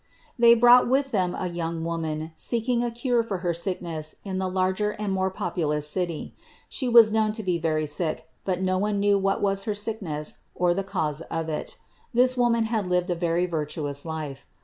They 0.39 0.55
brought 0.55 0.89
with 0.89 1.11
them 1.11 1.35
a 1.35 1.45
young 1.47 1.83
woman 1.83 2.31
seeking 2.33 2.83
a 2.83 2.89
cure 2.89 3.21
for 3.21 3.37
her 3.45 3.53
sickness 3.53 4.15
in 4.25 4.39
the 4.39 4.49
larger 4.49 4.93
and 4.97 5.13
more 5.13 5.29
populous 5.29 5.87
city. 5.87 6.33
She 6.67 6.89
was 6.89 7.11
known 7.11 7.33
to 7.33 7.43
be 7.43 7.59
very 7.59 7.85
sick, 7.85 8.27
but 8.43 8.63
no 8.63 8.79
one 8.79 8.99
knew 8.99 9.19
what 9.19 9.43
was 9.43 9.65
her 9.65 9.75
sickness 9.75 10.37
or 10.55 10.73
the 10.73 10.83
cause 10.83 11.21
of 11.29 11.49
it. 11.49 11.77
This 12.15 12.35
woman 12.35 12.63
had 12.63 12.87
lived 12.87 13.11
a 13.11 13.15
very 13.15 13.45
virtuous 13.45 14.03
life. 14.03 14.47